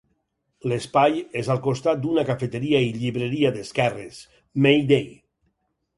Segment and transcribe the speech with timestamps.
[0.71, 4.19] L'espai és al costat d'una cafeteria i llibreria d'esquerres,
[4.67, 5.11] May Day.